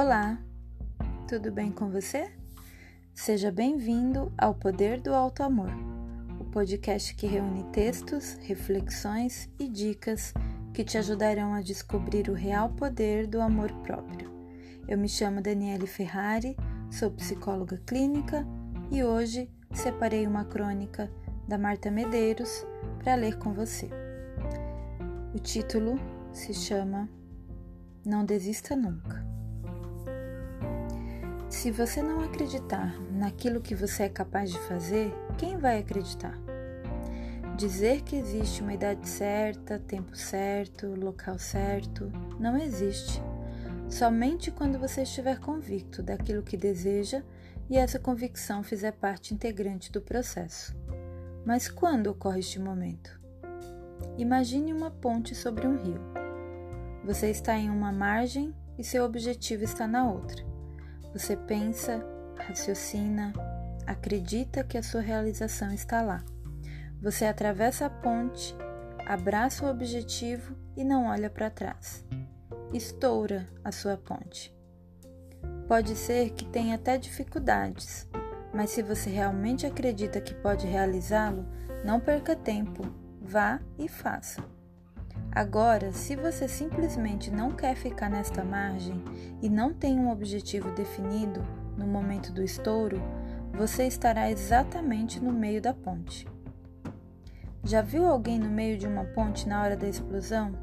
[0.00, 0.38] Olá,
[1.26, 2.30] tudo bem com você?
[3.12, 5.72] Seja bem-vindo ao Poder do Alto Amor,
[6.38, 10.32] o podcast que reúne textos, reflexões e dicas
[10.72, 14.30] que te ajudarão a descobrir o real poder do amor próprio.
[14.86, 16.56] Eu me chamo Daniele Ferrari,
[16.92, 18.46] sou psicóloga clínica
[18.92, 21.10] e hoje separei uma crônica
[21.48, 22.64] da Marta Medeiros
[23.02, 23.90] para ler com você.
[25.34, 25.96] O título
[26.32, 27.08] se chama
[28.06, 29.27] Não Desista Nunca.
[31.48, 36.38] Se você não acreditar naquilo que você é capaz de fazer, quem vai acreditar?
[37.56, 43.22] Dizer que existe uma idade certa, tempo certo, local certo, não existe.
[43.88, 47.22] Somente quando você estiver convicto daquilo que deseja
[47.70, 50.76] e essa convicção fizer parte integrante do processo.
[51.46, 53.18] Mas quando ocorre este momento?
[54.18, 56.00] Imagine uma ponte sobre um rio.
[57.04, 60.46] Você está em uma margem e seu objetivo está na outra.
[61.12, 62.04] Você pensa,
[62.38, 63.32] raciocina,
[63.86, 66.22] acredita que a sua realização está lá.
[67.00, 68.54] Você atravessa a ponte,
[69.06, 72.04] abraça o objetivo e não olha para trás.
[72.72, 74.54] Estoura a sua ponte.
[75.66, 78.08] Pode ser que tenha até dificuldades,
[78.52, 81.46] mas se você realmente acredita que pode realizá-lo,
[81.84, 82.82] não perca tempo,
[83.20, 84.42] vá e faça.
[85.38, 89.00] Agora, se você simplesmente não quer ficar nesta margem
[89.40, 93.00] e não tem um objetivo definido no momento do estouro,
[93.52, 96.26] você estará exatamente no meio da ponte.
[97.62, 100.58] Já viu alguém no meio de uma ponte na hora da explosão?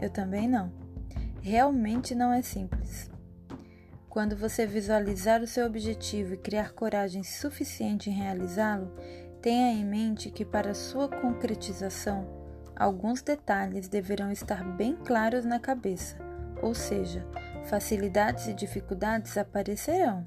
[0.00, 0.72] Eu também não.
[1.42, 3.10] Realmente não é simples.
[4.08, 8.90] Quando você visualizar o seu objetivo e criar coragem suficiente em realizá-lo,
[9.42, 12.42] tenha em mente que para sua concretização
[12.76, 16.16] alguns detalhes deverão estar bem claros na cabeça,
[16.62, 17.26] ou seja,
[17.64, 20.26] facilidades e dificuldades aparecerão.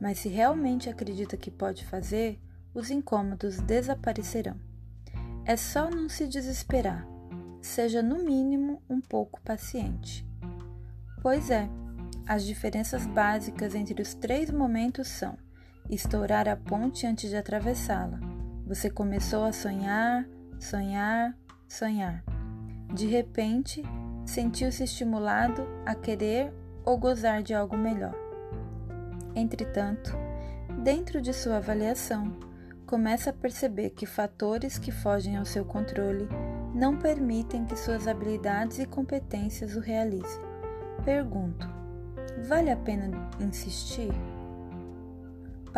[0.00, 2.40] Mas se realmente acredita que pode fazer,
[2.72, 4.56] os incômodos desaparecerão.
[5.44, 7.06] É só não se desesperar,
[7.60, 10.26] seja no mínimo um pouco paciente.
[11.22, 11.68] Pois é,
[12.26, 15.36] as diferenças básicas entre os três momentos são:
[15.88, 18.20] estourar a ponte antes de atravessá-la.
[18.66, 20.28] Você começou a sonhar,
[20.60, 21.34] sonhar,
[21.68, 22.24] sonhar.
[22.92, 23.82] De repente,
[24.24, 26.52] sentiu-se estimulado a querer
[26.84, 28.14] ou gozar de algo melhor.
[29.34, 30.16] Entretanto,
[30.82, 32.34] dentro de sua avaliação,
[32.86, 36.26] começa a perceber que fatores que fogem ao seu controle
[36.74, 40.40] não permitem que suas habilidades e competências o realizem.
[41.04, 41.68] Pergunto:
[42.48, 44.10] vale a pena insistir?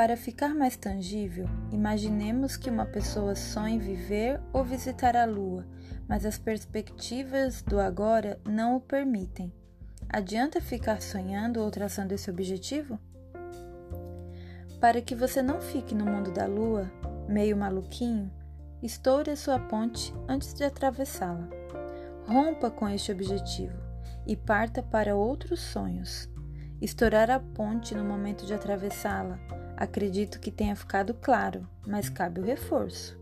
[0.00, 5.66] Para ficar mais tangível, imaginemos que uma pessoa sonhe viver ou visitar a Lua
[6.10, 9.52] mas as perspectivas do agora não o permitem.
[10.08, 12.98] Adianta ficar sonhando ou traçando esse objetivo?
[14.80, 16.90] Para que você não fique no mundo da lua,
[17.28, 18.28] meio maluquinho,
[18.82, 21.48] estoure a sua ponte antes de atravessá-la.
[22.26, 23.78] Rompa com este objetivo
[24.26, 26.28] e parta para outros sonhos.
[26.82, 29.38] Estourar a ponte no momento de atravessá-la,
[29.80, 33.18] acredito que tenha ficado claro, mas cabe o reforço.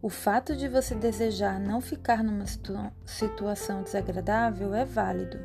[0.00, 5.38] O fato de você desejar não ficar numa situa situação desagradável é válido.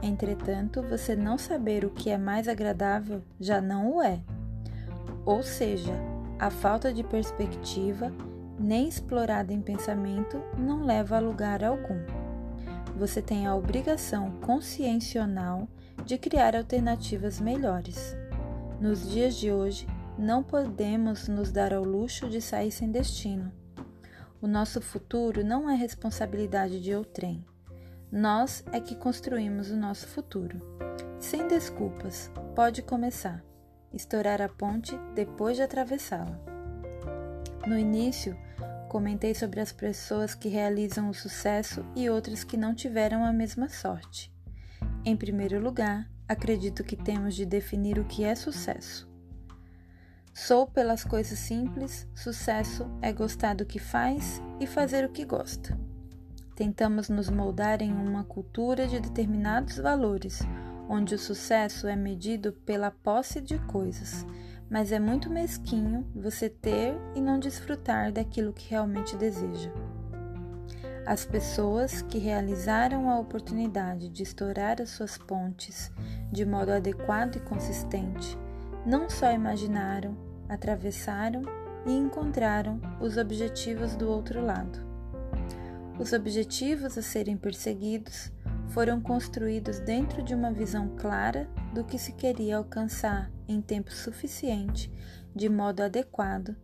[0.00, 4.20] Entretanto, você não saber o que é mais agradável já não o é.
[5.24, 5.92] Ou seja,
[6.38, 8.12] a falta de perspectiva,
[8.58, 11.98] nem explorada em pensamento, não leva a lugar algum.
[12.96, 15.66] Você tem a obrigação consciencional
[16.04, 18.21] de criar alternativas melhores.
[18.82, 19.86] Nos dias de hoje,
[20.18, 23.50] não podemos nos dar ao luxo de sair sem destino
[24.42, 27.46] o nosso futuro não é responsabilidade de outrem.
[28.10, 30.60] Nós é que construímos o nosso futuro.
[31.20, 33.42] Sem desculpas, pode começar.
[33.94, 36.40] Estourar a ponte depois de atravessá-la.
[37.64, 38.36] No início,
[38.88, 43.68] comentei sobre as pessoas que realizam o sucesso e outras que não tiveram a mesma
[43.68, 44.34] sorte.
[45.04, 49.08] Em primeiro lugar, acredito que temos de definir o que é sucesso.
[50.34, 55.78] Sou pelas coisas simples, sucesso é gostar do que faz e fazer o que gosta.
[56.56, 60.40] Tentamos nos moldar em uma cultura de determinados valores,
[60.88, 64.26] onde o sucesso é medido pela posse de coisas,
[64.70, 69.70] mas é muito mesquinho você ter e não desfrutar daquilo que realmente deseja.
[71.04, 75.90] As pessoas que realizaram a oportunidade de estourar as suas pontes
[76.30, 78.38] de modo adequado e consistente
[78.86, 80.16] não só imaginaram,
[80.48, 81.42] atravessaram
[81.86, 84.78] e encontraram os objetivos do outro lado.
[85.98, 88.32] Os objetivos a serem perseguidos
[88.68, 94.90] foram construídos dentro de uma visão clara do que se queria alcançar em tempo suficiente,
[95.34, 96.56] de modo adequado,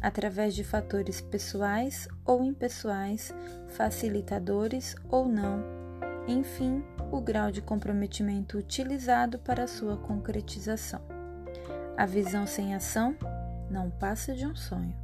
[0.00, 3.34] através de fatores pessoais ou impessoais,
[3.68, 5.62] facilitadores ou não,
[6.28, 11.00] enfim, o grau de comprometimento utilizado para sua concretização.
[11.96, 13.16] A visão sem ação
[13.70, 14.94] não passa de um sonho.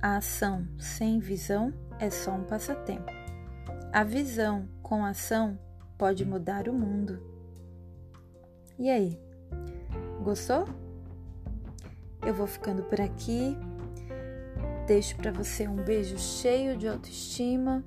[0.00, 3.12] A ação sem visão é só um passatempo.
[3.92, 5.58] A visão com ação
[5.96, 7.20] pode mudar o mundo.
[8.78, 9.20] E aí?
[10.22, 10.66] Gostou?
[12.24, 13.56] Eu vou ficando por aqui.
[14.88, 17.84] Deixo para você um beijo cheio de autoestima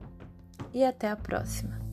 [0.71, 1.90] e até a próxima.